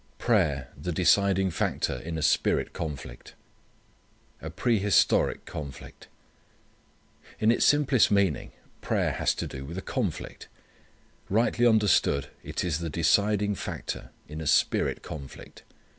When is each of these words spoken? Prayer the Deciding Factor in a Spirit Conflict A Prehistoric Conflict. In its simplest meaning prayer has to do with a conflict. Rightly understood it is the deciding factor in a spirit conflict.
Prayer 0.17 0.71
the 0.75 0.91
Deciding 0.91 1.51
Factor 1.51 1.99
in 1.99 2.17
a 2.17 2.23
Spirit 2.23 2.73
Conflict 2.73 3.35
A 4.41 4.49
Prehistoric 4.49 5.45
Conflict. 5.45 6.07
In 7.39 7.51
its 7.51 7.67
simplest 7.67 8.09
meaning 8.09 8.51
prayer 8.81 9.11
has 9.11 9.35
to 9.35 9.45
do 9.45 9.63
with 9.63 9.77
a 9.77 9.81
conflict. 9.83 10.47
Rightly 11.29 11.67
understood 11.67 12.29
it 12.41 12.63
is 12.63 12.79
the 12.79 12.89
deciding 12.89 13.53
factor 13.53 14.09
in 14.27 14.41
a 14.41 14.47
spirit 14.47 15.03
conflict. 15.03 15.61